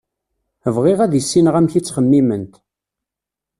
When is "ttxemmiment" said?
1.81-2.53